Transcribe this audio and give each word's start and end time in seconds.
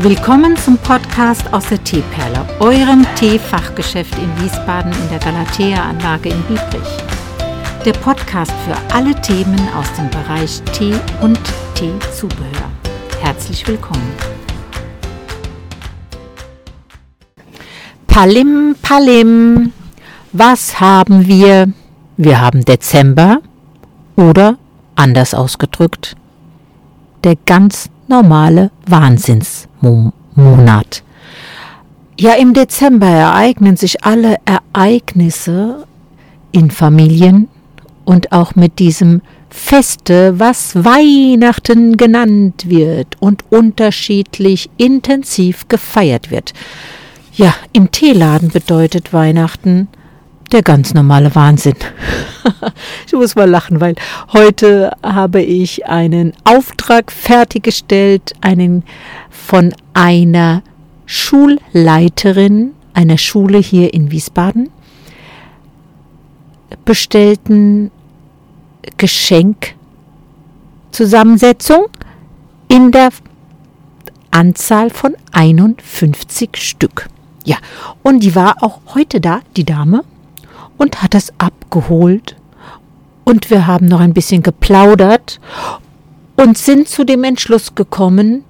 Willkommen 0.00 0.54
zum 0.58 0.76
Podcast 0.76 1.50
aus 1.54 1.68
der 1.70 1.82
Teeperle, 1.82 2.46
eurem 2.60 3.06
Teefachgeschäft 3.14 4.12
in 4.18 4.44
Wiesbaden 4.44 4.92
in 4.92 5.08
der 5.08 5.18
Galatea-Anlage 5.18 6.28
in 6.28 6.42
Biebrich. 6.42 6.98
Der 7.82 7.94
Podcast 7.94 8.52
für 8.66 8.76
alle 8.94 9.18
Themen 9.22 9.58
aus 9.74 9.90
dem 9.94 10.10
Bereich 10.10 10.60
Tee 10.74 10.92
und 11.22 11.40
Teezubehör. 11.74 12.70
Herzlich 13.22 13.66
willkommen. 13.66 14.06
Palim, 18.06 18.76
Palim. 18.82 19.72
Was 20.32 20.78
haben 20.78 21.26
wir? 21.26 21.72
Wir 22.18 22.40
haben 22.42 22.66
Dezember 22.66 23.38
oder 24.14 24.58
anders 24.94 25.32
ausgedrückt, 25.32 26.16
der 27.24 27.36
ganz 27.46 27.88
normale 28.08 28.70
Wahnsinnsmonat. 28.86 31.02
Ja, 32.18 32.32
im 32.32 32.54
Dezember 32.54 33.06
ereignen 33.06 33.76
sich 33.76 34.04
alle 34.04 34.36
Ereignisse 34.46 35.86
in 36.52 36.70
Familien 36.70 37.48
und 38.04 38.32
auch 38.32 38.54
mit 38.54 38.78
diesem 38.78 39.20
Feste, 39.50 40.38
was 40.38 40.74
Weihnachten 40.76 41.96
genannt 41.96 42.68
wird 42.68 43.16
und 43.20 43.44
unterschiedlich 43.50 44.70
intensiv 44.76 45.68
gefeiert 45.68 46.30
wird. 46.30 46.52
Ja, 47.34 47.54
im 47.72 47.90
Teeladen 47.90 48.48
bedeutet 48.48 49.12
Weihnachten 49.12 49.88
der 50.52 50.62
ganz 50.62 50.94
normale 50.94 51.34
Wahnsinn. 51.34 51.76
ich 53.06 53.12
muss 53.12 53.34
mal 53.34 53.48
lachen, 53.48 53.80
weil 53.80 53.94
heute 54.32 54.92
habe 55.02 55.42
ich 55.42 55.86
einen 55.86 56.32
Auftrag 56.44 57.10
fertiggestellt, 57.10 58.34
einen 58.40 58.84
von 59.30 59.74
einer 59.94 60.62
Schulleiterin 61.06 62.72
einer 62.94 63.18
Schule 63.18 63.58
hier 63.58 63.92
in 63.92 64.10
Wiesbaden 64.10 64.70
bestellten 66.84 67.90
Geschenkzusammensetzung 68.96 71.86
in 72.68 72.90
der 72.90 73.10
Anzahl 74.30 74.90
von 74.90 75.14
51 75.32 76.56
Stück. 76.56 77.08
Ja, 77.44 77.56
und 78.02 78.20
die 78.20 78.34
war 78.34 78.62
auch 78.62 78.80
heute 78.94 79.20
da, 79.20 79.40
die 79.56 79.64
Dame, 79.64 80.04
und 80.76 81.02
hat 81.02 81.14
es 81.14 81.32
abgeholt. 81.38 82.36
Und 83.24 83.50
wir 83.50 83.66
haben 83.66 83.86
noch 83.86 84.00
ein 84.00 84.14
bisschen 84.14 84.42
geplaudert 84.42 85.40
und 86.36 86.56
sind 86.56 86.88
zu 86.88 87.04
dem 87.04 87.24
Entschluss 87.24 87.74
gekommen, 87.74 88.44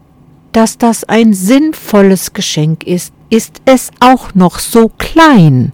dass 0.52 0.78
das 0.78 1.04
ein 1.04 1.34
sinnvolles 1.34 2.32
Geschenk 2.32 2.84
ist. 2.84 3.12
Ist 3.28 3.60
es 3.64 3.90
auch 4.00 4.34
noch 4.34 4.58
so 4.58 4.90
klein? 4.98 5.72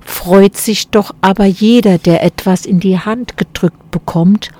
Freut 0.00 0.56
sich 0.56 0.88
doch 0.88 1.14
aber 1.20 1.44
jeder, 1.44 1.98
der 1.98 2.22
etwas 2.24 2.66
in 2.66 2.80
die 2.80 2.98
Hand 2.98 3.36
gedrückt 3.36 3.90
bekommt, 3.90 4.50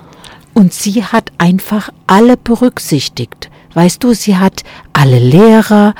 und 0.53 0.73
sie 0.73 1.03
hat 1.03 1.31
einfach 1.37 1.89
alle 2.05 2.35
berücksichtigt. 2.35 3.49
Weißt 3.73 4.03
du, 4.03 4.13
sie 4.13 4.37
hat 4.37 4.63
alle 4.93 5.19
Lehrer, 5.19 5.93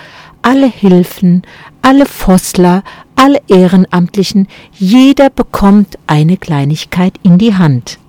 alle 0.49 0.65
Hilfen, 0.65 1.43
alle 1.83 2.07
Fossler, 2.07 2.81
alle 3.15 3.39
Ehrenamtlichen, 3.47 4.47
jeder 4.73 5.29
bekommt 5.29 5.99
eine 6.07 6.37
Kleinigkeit 6.37 7.13
in 7.21 7.37
die 7.37 7.53
Hand. 7.53 7.99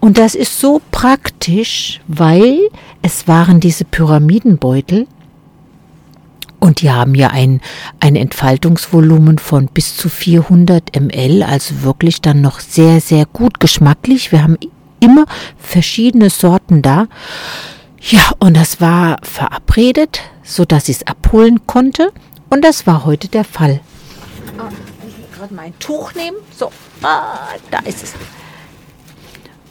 Und 0.00 0.18
das 0.18 0.34
ist 0.34 0.60
so 0.60 0.82
praktisch, 0.90 2.02
weil 2.08 2.68
es 3.00 3.26
waren 3.26 3.58
diese 3.58 3.86
Pyramidenbeutel 3.86 5.06
und 6.60 6.82
die 6.82 6.90
haben 6.90 7.14
ja 7.14 7.28
ein, 7.28 7.62
ein 8.00 8.16
Entfaltungsvolumen 8.16 9.38
von 9.38 9.68
bis 9.68 9.96
zu 9.96 10.10
400 10.10 10.94
ml, 10.94 11.42
also 11.42 11.84
wirklich 11.84 12.20
dann 12.20 12.42
noch 12.42 12.60
sehr, 12.60 13.00
sehr 13.00 13.24
gut 13.24 13.60
geschmacklich. 13.60 14.30
Wir 14.30 14.42
haben 14.42 14.58
immer 15.00 15.24
verschiedene 15.56 16.28
Sorten 16.28 16.82
da. 16.82 17.06
Ja, 18.02 18.32
und 18.40 18.58
das 18.58 18.82
war 18.82 19.16
verabredet, 19.22 20.20
so 20.44 20.64
dass 20.64 20.88
ich 20.88 20.98
es 20.98 21.06
abholen 21.06 21.66
konnte. 21.66 22.12
Und 22.50 22.64
das 22.64 22.86
war 22.86 23.04
heute 23.04 23.28
der 23.28 23.44
Fall. 23.44 23.80
Ich 25.08 25.36
gerade 25.36 25.54
mein 25.54 25.76
Tuch 25.78 26.14
nehmen. 26.14 26.36
So, 26.56 26.70
ah, 27.02 27.48
da 27.70 27.78
ist 27.80 28.04
es. 28.04 28.14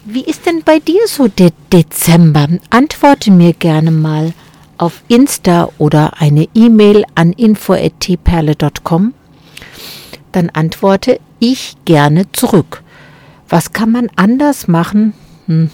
Wie 0.06 0.23
ist 0.23 0.45
denn 0.45 0.63
bei 0.66 0.79
dir 0.79 1.07
so 1.07 1.29
der 1.29 1.51
Dezember? 1.72 2.47
Antworte 2.69 3.31
mir 3.31 3.53
gerne 3.53 3.91
mal 3.91 4.34
auf 4.78 5.01
Insta 5.07 5.69
oder 5.78 6.19
eine 6.19 6.50
E-Mail 6.53 7.05
an 7.16 7.31
info.tperle.com. 7.31 9.13
Dann 10.34 10.50
antworte 10.50 11.22
ich 11.40 11.75
gerne 11.85 12.29
zurück. 12.34 12.84
Was 13.47 13.72
kann 13.72 13.91
man 13.91 14.09
anders 14.16 14.67
machen? 14.67 15.13
Hm, 15.45 15.69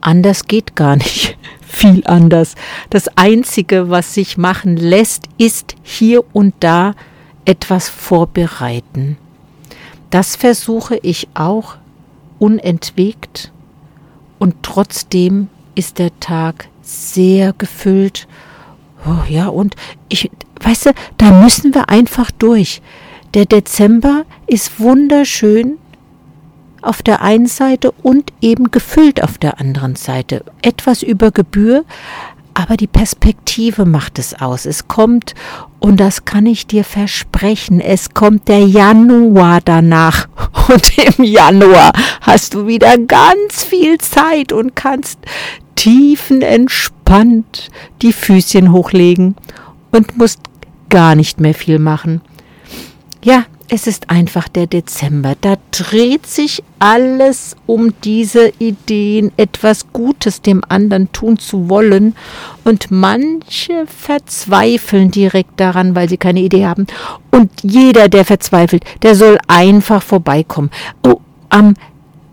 anders 0.00 0.44
geht 0.46 0.76
gar 0.76 0.96
nicht 0.96 1.36
viel 1.68 2.02
anders. 2.06 2.54
Das 2.90 3.08
Einzige, 3.16 3.90
was 3.90 4.14
sich 4.14 4.36
machen 4.36 4.76
lässt, 4.76 5.24
ist 5.36 5.76
hier 5.82 6.24
und 6.32 6.54
da 6.60 6.94
etwas 7.44 7.88
vorbereiten. 7.88 9.16
Das 10.10 10.36
versuche 10.36 10.98
ich 11.02 11.28
auch 11.34 11.76
unentwegt 12.38 13.52
und 14.38 14.56
trotzdem 14.62 15.48
ist 15.74 15.98
der 15.98 16.18
Tag 16.20 16.68
sehr 16.82 17.52
gefüllt. 17.52 18.26
Oh, 19.06 19.22
ja, 19.28 19.48
und 19.48 19.76
ich, 20.08 20.30
weißt 20.62 20.86
du, 20.86 20.90
da 21.18 21.30
müssen 21.42 21.74
wir 21.74 21.88
einfach 21.88 22.30
durch. 22.30 22.80
Der 23.34 23.44
Dezember 23.44 24.24
ist 24.46 24.80
wunderschön 24.80 25.78
auf 26.82 27.02
der 27.02 27.22
einen 27.22 27.46
Seite 27.46 27.92
und 28.02 28.32
eben 28.40 28.70
gefüllt 28.70 29.22
auf 29.22 29.38
der 29.38 29.60
anderen 29.60 29.96
Seite. 29.96 30.44
Etwas 30.62 31.02
über 31.02 31.30
Gebühr, 31.30 31.84
aber 32.54 32.76
die 32.76 32.88
Perspektive 32.88 33.84
macht 33.84 34.18
es 34.18 34.34
aus. 34.34 34.66
Es 34.66 34.88
kommt, 34.88 35.34
und 35.78 36.00
das 36.00 36.24
kann 36.24 36.44
ich 36.44 36.66
dir 36.66 36.82
versprechen, 36.82 37.80
es 37.80 38.14
kommt 38.14 38.48
der 38.48 38.66
Januar 38.66 39.60
danach. 39.64 40.28
Und 40.68 40.98
im 40.98 41.24
Januar 41.24 41.92
hast 42.20 42.54
du 42.54 42.66
wieder 42.66 42.98
ganz 42.98 43.64
viel 43.64 43.96
Zeit 43.98 44.52
und 44.52 44.76
kannst 44.76 45.18
tiefenentspannt 45.76 47.70
die 48.02 48.12
Füßchen 48.12 48.70
hochlegen 48.70 49.34
und 49.92 50.18
musst 50.18 50.40
gar 50.90 51.14
nicht 51.14 51.40
mehr 51.40 51.54
viel 51.54 51.78
machen. 51.78 52.20
Ja, 53.24 53.44
es 53.68 53.86
ist 53.86 54.08
einfach 54.08 54.48
der 54.48 54.66
Dezember. 54.66 55.34
Da 55.40 55.56
dreht 55.70 56.26
sich 56.26 56.62
alles 56.78 57.54
um 57.66 57.92
diese 58.02 58.52
Ideen, 58.58 59.30
etwas 59.36 59.92
Gutes 59.92 60.40
dem 60.40 60.62
anderen 60.68 61.12
tun 61.12 61.38
zu 61.38 61.68
wollen. 61.68 62.14
Und 62.64 62.90
manche 62.90 63.86
verzweifeln 63.86 65.10
direkt 65.10 65.60
daran, 65.60 65.94
weil 65.94 66.08
sie 66.08 66.16
keine 66.16 66.40
Idee 66.40 66.66
haben. 66.66 66.86
Und 67.30 67.50
jeder, 67.62 68.08
der 68.08 68.24
verzweifelt, 68.24 68.84
der 69.02 69.14
soll 69.14 69.38
einfach 69.48 70.02
vorbeikommen. 70.02 70.70
Oh, 71.06 71.20
am 71.50 71.74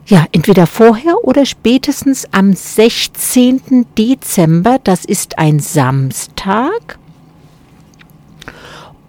ja, 0.07 0.25
entweder 0.31 0.67
vorher 0.67 1.16
oder 1.23 1.47
spätestens 1.47 2.28
am 2.31 2.53
16. 2.53 3.88
Dezember, 3.97 4.78
das 4.84 5.03
ist 5.03 5.40
ein 5.40 5.59
Samstag, 5.59 7.00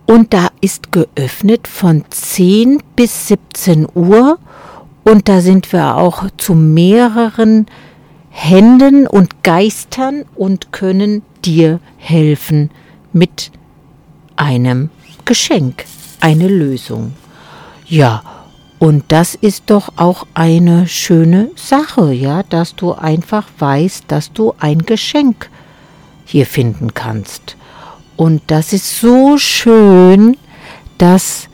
und 0.06 0.32
da 0.32 0.48
ist 0.60 0.92
geöffnet 0.92 1.66
von 1.66 2.04
10 2.08 2.82
bis 2.94 3.28
17 3.28 3.86
Uhr 3.94 4.38
und 5.04 5.28
da 5.28 5.40
sind 5.40 5.72
wir 5.72 5.96
auch 5.96 6.24
zu 6.36 6.54
mehreren 6.54 7.66
Händen 8.30 9.06
und 9.06 9.42
Geistern 9.42 10.24
und 10.34 10.72
können 10.72 11.22
dir 11.44 11.80
helfen 11.96 12.70
mit 13.12 13.50
einem 14.36 14.90
Geschenk, 15.24 15.84
eine 16.20 16.48
Lösung. 16.48 17.14
Ja, 17.86 18.22
und 18.78 19.04
das 19.08 19.34
ist 19.34 19.64
doch 19.68 19.92
auch 19.96 20.26
eine 20.34 20.86
schöne 20.86 21.50
Sache, 21.56 22.12
ja, 22.12 22.42
dass 22.42 22.76
du 22.76 22.92
einfach 22.92 23.46
weißt, 23.58 24.04
dass 24.08 24.32
du 24.32 24.54
ein 24.58 24.80
Geschenk 24.80 25.48
hier 26.24 26.46
finden 26.46 26.92
kannst. 26.92 27.56
Und 28.16 28.42
das 28.46 28.72
ist 28.72 29.00
so 29.00 29.38
schön, 29.38 30.36
dass 30.98 31.48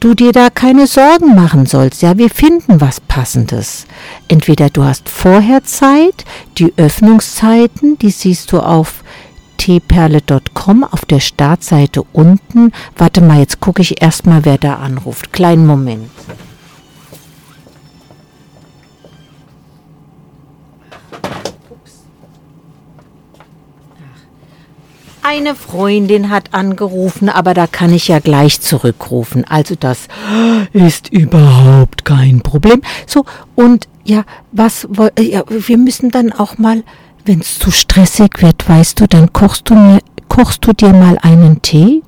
du 0.00 0.14
dir 0.14 0.32
da 0.32 0.48
keine 0.50 0.86
Sorgen 0.86 1.34
machen 1.34 1.66
sollst. 1.66 2.02
Ja, 2.02 2.16
wir 2.16 2.30
finden 2.30 2.80
was 2.80 3.00
Passendes. 3.00 3.86
Entweder 4.28 4.70
du 4.70 4.84
hast 4.84 5.08
vorher 5.08 5.64
Zeit, 5.64 6.24
die 6.56 6.72
Öffnungszeiten, 6.76 7.98
die 7.98 8.10
siehst 8.10 8.52
du 8.52 8.60
auf 8.60 9.02
tperle.com 9.58 10.84
auf 10.84 11.04
der 11.04 11.20
Startseite 11.20 12.04
unten. 12.12 12.72
Warte 12.96 13.20
mal, 13.20 13.40
jetzt 13.40 13.60
gucke 13.60 13.82
ich 13.82 14.00
erstmal, 14.00 14.44
wer 14.44 14.56
da 14.56 14.76
anruft. 14.76 15.32
Kleinen 15.32 15.66
Moment. 15.66 16.10
Eine 25.30 25.54
Freundin 25.54 26.30
hat 26.30 26.54
angerufen, 26.54 27.28
aber 27.28 27.52
da 27.52 27.66
kann 27.66 27.92
ich 27.92 28.08
ja 28.08 28.18
gleich 28.18 28.62
zurückrufen. 28.62 29.44
Also 29.44 29.74
das 29.78 30.08
ist 30.72 31.12
überhaupt 31.12 32.06
kein 32.06 32.40
Problem. 32.40 32.80
So, 33.06 33.26
und 33.54 33.88
ja, 34.04 34.24
was, 34.52 34.88
ja, 35.18 35.42
wir 35.46 35.76
müssen 35.76 36.10
dann 36.10 36.32
auch 36.32 36.56
mal, 36.56 36.82
wenn 37.26 37.40
es 37.40 37.58
zu 37.58 37.70
stressig 37.70 38.40
wird, 38.40 38.66
weißt 38.66 39.00
du, 39.00 39.06
dann 39.06 39.30
kochst 39.34 39.68
du 39.68 39.74
mir, 39.74 39.98
kochst 40.28 40.64
du 40.64 40.72
dir 40.72 40.94
mal 40.94 41.18
einen 41.20 41.60
Tee. 41.60 42.02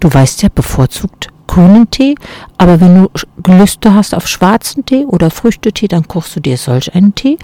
Du 0.00 0.10
weißt 0.10 0.42
ja 0.42 0.48
bevorzugt 0.48 1.28
grünen 1.46 1.90
Tee, 1.90 2.14
aber 2.56 2.80
wenn 2.80 3.02
du 3.02 3.10
Gelüste 3.42 3.92
hast 3.92 4.14
auf 4.14 4.26
schwarzen 4.26 4.86
Tee 4.86 5.04
oder 5.04 5.30
Früchtetee, 5.30 5.88
dann 5.88 6.08
kochst 6.08 6.34
du 6.34 6.40
dir 6.40 6.56
solch 6.56 6.94
einen 6.94 7.14
Tee 7.14 7.36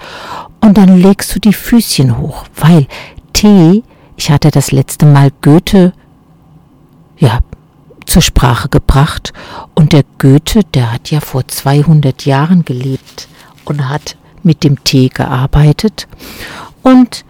und 0.61 0.79
dann 0.79 0.97
legst 0.97 1.35
du 1.35 1.39
die 1.39 1.53
Füßchen 1.53 2.17
hoch, 2.17 2.45
weil 2.55 2.87
Tee, 3.33 3.83
ich 4.15 4.31
hatte 4.31 4.51
das 4.51 4.71
letzte 4.71 5.05
Mal 5.05 5.31
Goethe, 5.41 5.93
ja, 7.17 7.39
zur 8.05 8.21
Sprache 8.21 8.67
gebracht 8.67 9.31
und 9.75 9.93
der 9.93 10.03
Goethe, 10.19 10.63
der 10.73 10.91
hat 10.91 11.11
ja 11.11 11.21
vor 11.21 11.47
200 11.47 12.25
Jahren 12.25 12.65
gelebt 12.65 13.27
und 13.65 13.87
hat 13.87 14.17
mit 14.43 14.63
dem 14.63 14.83
Tee 14.83 15.09
gearbeitet 15.09 16.07
und 16.83 17.23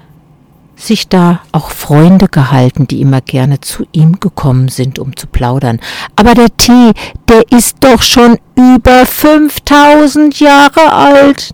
sich 0.75 1.07
da 1.07 1.41
auch 1.51 1.69
Freunde 1.69 2.27
gehalten, 2.27 2.87
die 2.87 3.01
immer 3.01 3.21
gerne 3.21 3.61
zu 3.61 3.85
ihm 3.91 4.19
gekommen 4.19 4.67
sind, 4.69 4.97
um 4.97 5.15
zu 5.15 5.27
plaudern. 5.27 5.79
Aber 6.15 6.33
der 6.33 6.55
Tee, 6.57 6.91
der 7.29 7.43
ist 7.51 7.77
doch 7.81 8.01
schon 8.01 8.37
über 8.55 9.05
5000 9.05 10.39
Jahre 10.39 10.91
alt, 10.91 11.53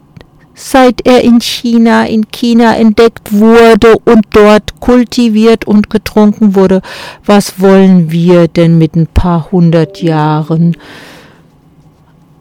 seit 0.59 1.05
er 1.05 1.23
in 1.23 1.39
China, 1.39 2.05
in 2.07 2.31
China 2.31 2.75
entdeckt 2.75 3.31
wurde 3.31 3.95
und 3.99 4.25
dort 4.31 4.79
kultiviert 4.79 5.65
und 5.65 5.91
getrunken 5.91 6.55
wurde. 6.55 6.81
Was 7.23 7.61
wollen 7.61 8.11
wir 8.11 8.47
denn 8.47 8.79
mit 8.79 8.95
ein 8.95 9.05
paar 9.05 9.51
hundert 9.51 10.01
Jahren? 10.01 10.75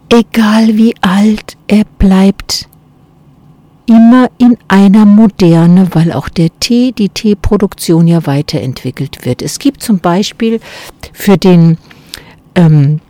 Egal 0.09 0.79
wie 0.79 0.95
alt 1.03 1.59
er 1.69 1.85
bleibt, 1.99 2.69
immer 3.87 4.31
in 4.39 4.57
einer 4.67 5.05
Moderne, 5.05 5.89
weil 5.93 6.11
auch 6.11 6.31
der 6.31 6.49
Tee, 6.59 6.93
die 6.93 7.11
Teeproduktion 7.11 8.09
ja 8.09 8.25
weiterentwickelt 8.27 9.27
wird. 9.27 9.43
Es 9.43 9.59
gibt 9.59 9.83
zum 9.83 9.99
Beispiel 9.99 10.61
für 11.13 11.37
den 11.37 11.77
ähm, 12.55 13.01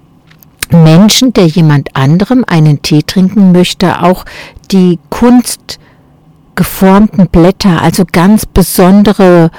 Menschen, 0.70 1.32
der 1.32 1.46
jemand 1.46 1.94
anderem 1.94 2.44
einen 2.46 2.82
Tee 2.82 3.02
trinken 3.02 3.52
möchte, 3.52 4.02
auch 4.02 4.24
die 4.70 4.98
kunstgeformten 5.10 7.28
Blätter, 7.28 7.82
also 7.82 8.04
ganz 8.10 8.46
besondere 8.46 9.50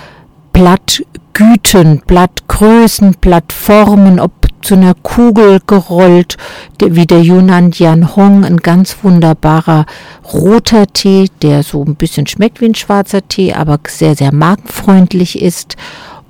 Blattgüten, 0.53 2.01
Blattgrößen, 2.05 3.15
Blattformen, 3.21 4.19
ob 4.19 4.47
zu 4.61 4.73
einer 4.73 4.95
Kugel 4.95 5.61
gerollt, 5.65 6.37
wie 6.79 7.05
der 7.05 7.21
Yunnan 7.21 7.71
Dian 7.71 8.15
Hong, 8.15 8.43
ein 8.43 8.57
ganz 8.57 8.97
wunderbarer 9.01 9.85
roter 10.33 10.87
Tee, 10.87 11.29
der 11.41 11.63
so 11.63 11.83
ein 11.83 11.95
bisschen 11.95 12.27
schmeckt 12.27 12.59
wie 12.59 12.65
ein 12.65 12.75
schwarzer 12.75 13.25
Tee, 13.27 13.53
aber 13.53 13.79
sehr, 13.87 14.15
sehr 14.15 14.33
magenfreundlich 14.33 15.41
ist 15.41 15.77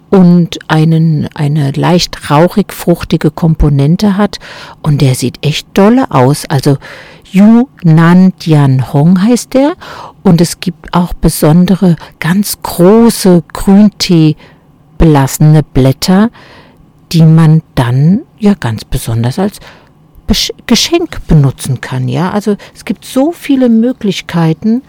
und 0.09 0.59
einen, 0.69 1.27
eine 1.33 1.71
leicht 1.71 2.29
rauchig-fruchtige 2.29 3.31
Komponente 3.31 4.17
hat 4.17 4.39
und 4.81 5.01
der 5.01 5.15
sieht 5.15 5.45
echt 5.45 5.67
dolle 5.73 6.11
aus. 6.11 6.45
Also 6.45 6.77
Yunnan 7.31 8.33
Dian 8.41 8.93
Hong 8.93 9.21
heißt 9.21 9.53
der 9.53 9.73
und 10.23 10.39
es 10.39 10.59
gibt 10.59 10.93
auch 10.93 11.13
besondere, 11.13 11.97
ganz 12.19 12.57
große 12.61 13.43
Grüntee 13.51 14.35
belassene 14.97 15.63
Blätter, 15.63 16.29
die 17.11 17.23
man 17.23 17.61
dann 17.75 18.21
ja 18.39 18.53
ganz 18.53 18.85
besonders 18.85 19.39
als 19.39 19.59
Geschenk 20.65 21.25
benutzen 21.27 21.79
kann. 21.79 22.07
Ja, 22.07 22.31
also 22.31 22.57
es 22.75 22.83
gibt 22.83 23.05
so 23.05 23.31
viele 23.31 23.69
Möglichkeiten 23.69 24.81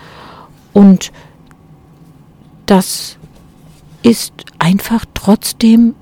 und 0.73 1.13
das 2.67 3.18
ist 4.03 4.33
einfach 4.59 5.05
trotzdem 5.15 5.95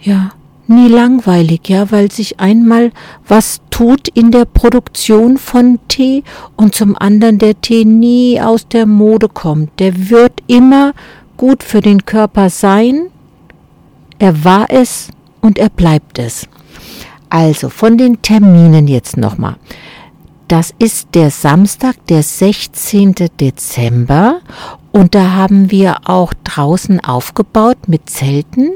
ja 0.00 0.30
nie 0.66 0.88
langweilig, 0.88 1.68
ja, 1.68 1.90
weil 1.90 2.10
sich 2.10 2.40
einmal 2.40 2.92
was 3.26 3.60
tut 3.70 4.08
in 4.08 4.30
der 4.30 4.44
Produktion 4.44 5.38
von 5.38 5.78
Tee 5.88 6.24
und 6.56 6.74
zum 6.74 6.96
anderen 6.96 7.38
der 7.38 7.60
Tee 7.60 7.84
nie 7.84 8.40
aus 8.40 8.68
der 8.68 8.86
Mode 8.86 9.28
kommt. 9.28 9.80
Der 9.80 10.10
wird 10.10 10.42
immer 10.46 10.92
gut 11.36 11.62
für 11.62 11.80
den 11.80 12.04
Körper 12.04 12.50
sein 12.50 13.10
er 14.18 14.44
war 14.44 14.66
es 14.68 15.08
und 15.40 15.58
er 15.58 15.68
bleibt 15.68 16.18
es. 16.18 16.48
Also 17.28 17.68
von 17.68 17.96
den 17.98 18.20
Terminen 18.20 18.88
jetzt 18.88 19.16
nochmal. 19.16 19.56
Das 20.48 20.72
ist 20.78 21.08
der 21.12 21.30
Samstag, 21.30 21.94
der 22.06 22.22
16. 22.22 23.14
Dezember 23.38 24.40
und 24.92 25.14
da 25.14 25.32
haben 25.32 25.70
wir 25.70 26.08
auch 26.08 26.32
draußen 26.42 27.04
aufgebaut 27.04 27.76
mit 27.86 28.08
Zelten 28.08 28.70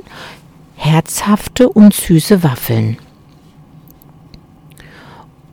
herzhafte 0.76 1.70
und 1.70 1.94
süße 1.94 2.42
Waffeln. 2.42 2.98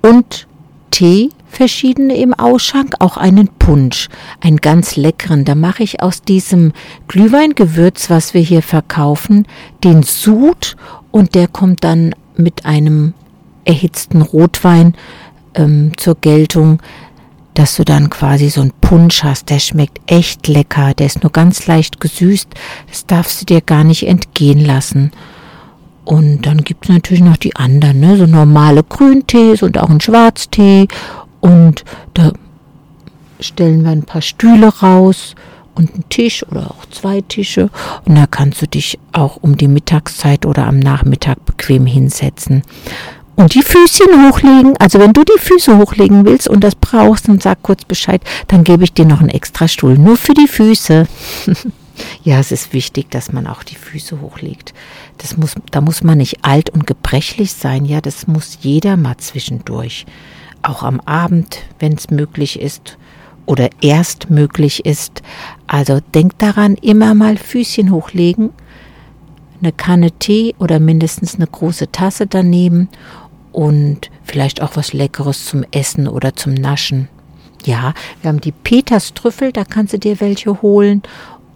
Und 0.02 0.48
Tee 0.92 1.30
verschiedene 1.48 2.18
im 2.18 2.34
Ausschank, 2.34 2.96
auch 3.00 3.16
einen 3.16 3.48
Punsch, 3.48 4.10
einen 4.42 4.58
ganz 4.58 4.98
leckeren. 4.98 5.46
Da 5.46 5.56
mache 5.56 5.84
ich 5.84 6.02
aus 6.02 6.22
diesem 6.22 6.74
Glühweingewürz, 7.08 8.10
was 8.10 8.34
wir 8.34 8.42
hier 8.42 8.62
verkaufen, 8.62 9.48
den 9.86 10.04
Sud 10.04 10.76
und 11.12 11.34
der 11.34 11.48
kommt 11.48 11.86
dann 11.86 12.14
mit 12.36 12.66
einem 12.66 13.14
erhitzten 13.64 14.22
Rotwein 14.22 14.96
ähm, 15.56 15.92
zur 15.98 16.16
Geltung, 16.16 16.82
dass 17.54 17.76
du 17.76 17.84
dann 17.84 18.10
quasi 18.10 18.50
so 18.50 18.62
einen 18.62 18.72
Punsch 18.72 19.24
hast. 19.24 19.50
Der 19.50 19.60
schmeckt 19.60 20.00
echt 20.12 20.48
lecker, 20.48 20.94
der 20.94 21.08
ist 21.08 21.24
nur 21.24 21.32
ganz 21.32 21.68
leicht 21.68 22.00
gesüßt. 22.00 22.48
Das 22.88 23.06
darfst 23.06 23.42
du 23.42 23.46
dir 23.46 23.62
gar 23.62 23.84
nicht 23.84 24.08
entgehen 24.08 24.64
lassen. 24.64 25.12
Und 26.06 26.46
dann 26.48 26.64
gibt 26.64 26.86
es 26.86 26.90
natürlich 26.90 27.24
noch 27.24 27.38
die 27.38 27.56
anderen, 27.56 28.00
ne? 28.00 28.18
so 28.18 28.26
normale 28.26 28.84
Grüntees 28.84 29.62
und 29.62 29.78
auch 29.78 29.90
einen 29.90 30.02
Schwarztee 30.02 30.88
und 31.40 31.84
da 32.14 32.32
stellen 33.40 33.84
wir 33.84 33.92
ein 33.92 34.04
paar 34.04 34.22
Stühle 34.22 34.68
raus 34.68 35.36
und 35.76 35.94
einen 35.94 36.10
Tisch 36.10 36.46
oder 36.50 36.72
auch 36.72 36.86
zwei 36.92 37.22
Tische. 37.22 37.70
Und 38.06 38.16
da 38.16 38.26
kannst 38.28 38.62
du 38.62 38.68
dich 38.68 39.00
auch 39.14 39.38
um 39.38 39.56
die 39.56 39.68
Mittagszeit 39.68 40.46
oder 40.46 40.68
am 40.68 40.80
Nachmittag 40.80 41.46
bequem 41.46 41.86
hinsetzen. 41.86 42.64
Und 43.40 43.54
die 43.54 43.62
Füßchen 43.62 44.28
hochlegen. 44.28 44.76
Also 44.80 45.00
wenn 45.00 45.14
du 45.14 45.24
die 45.24 45.40
Füße 45.40 45.78
hochlegen 45.78 46.26
willst 46.26 46.50
und 46.50 46.62
das 46.62 46.76
brauchst, 46.76 47.30
dann 47.30 47.40
sag 47.40 47.64
kurz 47.64 47.86
Bescheid, 47.86 48.22
dann 48.50 48.66
gebe 48.66 48.84
ich 48.84 48.92
dir 48.92 49.06
noch 49.06 49.22
einen 49.22 49.30
extra 49.30 49.70
Stuhl. 49.70 49.98
Nur 49.98 50.18
für 50.18 50.34
die 50.34 50.50
Füße. 50.50 51.08
ja, 52.24 52.38
es 52.38 52.52
ist 52.52 52.74
wichtig, 52.74 53.10
dass 53.12 53.32
man 53.32 53.48
auch 53.48 53.64
die 53.64 53.78
Füße 53.78 54.20
hochlegt. 54.20 54.74
Das 55.20 55.38
muss, 55.38 55.56
da 55.72 55.80
muss 55.80 56.04
man 56.04 56.18
nicht 56.18 56.44
alt 56.44 56.70
und 56.70 56.86
gebrechlich 56.86 57.54
sein. 57.54 57.86
Ja, 57.86 58.02
das 58.02 58.28
muss 58.28 58.58
jeder 58.60 58.98
mal 58.98 59.16
zwischendurch 59.16 60.06
auch 60.62 60.84
am 60.84 61.00
Abend, 61.00 61.60
wenn 61.80 61.94
es 61.94 62.10
möglich 62.10 62.60
ist 62.60 62.98
oder 63.46 63.70
erst 63.80 64.30
möglich 64.30 64.86
ist. 64.86 65.22
Also 65.66 66.02
denkt 66.14 66.42
daran, 66.42 66.76
immer 66.76 67.14
mal 67.14 67.38
Füßchen 67.38 67.92
hochlegen, 67.92 68.50
eine 69.62 69.72
Kanne 69.72 70.12
Tee 70.12 70.56
oder 70.60 70.82
mindestens 70.82 71.36
eine 71.36 71.48
große 71.48 71.90
Tasse 71.90 72.28
daneben 72.28 72.90
und 73.60 74.10
vielleicht 74.24 74.62
auch 74.62 74.78
was 74.78 74.94
Leckeres 74.94 75.46
zum 75.46 75.66
Essen 75.72 76.08
oder 76.08 76.34
zum 76.34 76.54
Naschen. 76.54 77.10
Ja, 77.66 77.94
wir 78.22 78.30
haben 78.30 78.40
die 78.40 78.54
Peterstrüffel, 78.54 79.52
da 79.52 79.66
kannst 79.66 79.92
du 79.92 80.00
dir 80.00 80.22
welche 80.22 80.62
holen 80.62 81.04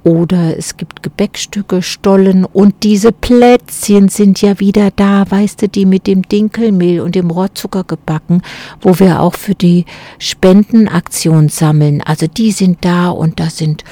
oder 0.04 0.58
es 0.58 0.76
gibt 0.76 1.02
Gebäckstücke, 1.02 1.82
Stollen 1.82 2.44
und 2.44 2.84
diese 2.84 3.14
Plätzchen 3.14 4.10
sind 4.10 4.42
ja 4.42 4.60
wieder 4.60 4.92
da, 4.92 5.24
weißt 5.32 5.62
du, 5.62 5.70
die 5.70 5.86
mit 5.86 6.06
dem 6.06 6.24
Dinkelmehl 6.24 7.00
und 7.00 7.16
dem 7.16 7.32
Rohrzucker 7.32 7.86
gebacken, 7.86 8.42
wo 8.82 9.00
wir 9.00 9.22
auch 9.22 9.36
für 9.36 9.56
die 9.56 9.86
Spendenaktion 10.20 11.48
sammeln. 11.48 12.02
Also 12.02 12.28
die 12.28 12.52
sind 12.52 12.84
da 12.84 13.12
und 13.12 13.40
da 13.40 13.50
sind 13.50 13.86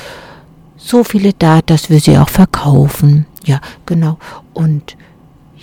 so 0.75 1.06
viele 1.06 1.32
da, 1.32 1.62
dass 1.62 1.89
wir 1.89 2.01
sie 2.01 2.18
auch 2.18 2.27
verkaufen. 2.27 3.25
Ja, 3.46 3.62
genau. 3.86 4.18
Und 4.53 4.98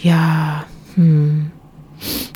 ja, 0.02 0.64
hm, 0.94 1.50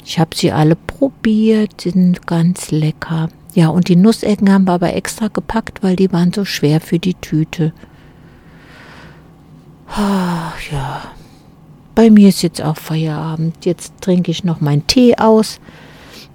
ich 0.04 0.18
habe 0.18 0.36
sie 0.36 0.52
alle 0.52 0.76
probiert, 0.76 1.80
sind 1.82 2.26
ganz 2.26 2.70
lecker. 2.70 3.28
Ja, 3.54 3.68
und 3.68 3.88
die 3.88 3.96
Nussecken 3.96 4.52
haben 4.52 4.64
wir 4.64 4.72
aber 4.72 4.94
extra 4.94 5.28
gepackt, 5.28 5.82
weil 5.82 5.96
die 5.96 6.12
waren 6.12 6.32
so 6.32 6.44
schwer 6.44 6.80
für 6.80 6.98
die 6.98 7.14
Tüte. 7.14 7.72
Ach 9.88 10.54
ja, 10.70 11.02
bei 11.94 12.10
mir 12.10 12.30
ist 12.30 12.42
jetzt 12.42 12.62
auch 12.62 12.76
Feierabend. 12.76 13.66
Jetzt 13.66 13.92
trinke 14.00 14.30
ich 14.30 14.44
noch 14.44 14.60
meinen 14.60 14.86
Tee 14.86 15.16
aus. 15.18 15.60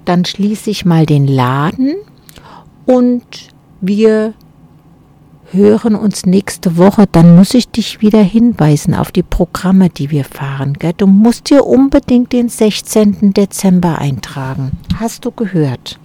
Dann 0.05 0.25
schließe 0.25 0.69
ich 0.69 0.85
mal 0.85 1.05
den 1.05 1.27
Laden 1.27 1.95
und 2.85 3.25
wir 3.81 4.33
hören 5.51 5.95
uns 5.95 6.25
nächste 6.25 6.77
Woche. 6.77 7.05
Dann 7.11 7.35
muss 7.35 7.53
ich 7.53 7.69
dich 7.69 8.01
wieder 8.01 8.21
hinweisen 8.21 8.93
auf 8.93 9.11
die 9.11 9.23
Programme, 9.23 9.89
die 9.89 10.11
wir 10.11 10.25
fahren. 10.25 10.73
Gell? 10.73 10.93
Du 10.95 11.07
musst 11.07 11.49
dir 11.49 11.65
unbedingt 11.65 12.33
den 12.33 12.49
16. 12.49 13.33
Dezember 13.33 13.99
eintragen. 13.99 14.71
Hast 14.99 15.25
du 15.25 15.31
gehört? 15.31 15.99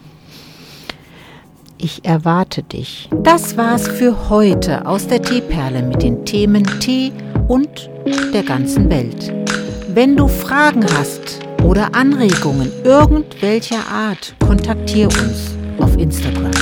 Ich 1.79 2.05
erwarte 2.05 2.63
dich. 2.63 3.09
Das 3.25 3.57
war's 3.57 3.89
für 3.89 4.31
heute 4.31 4.87
aus 4.87 5.09
der 5.09 5.21
Teeperle 5.21 5.83
mit 5.83 6.03
den 6.03 6.25
Themen 6.25 6.65
Tee 6.79 7.11
und 7.49 7.91
der 8.33 8.45
ganzen 8.45 8.89
Welt. 8.89 9.33
Wenn 9.89 10.17
du 10.17 10.29
Fragen 10.29 10.85
hast 10.97 11.41
oder 11.65 11.95
Anregungen 11.95 12.71
irgendwelcher 12.85 13.85
Art, 13.91 14.35
kontaktiere 14.39 15.09
uns 15.09 15.57
auf 15.79 15.97
Instagram. 15.99 16.53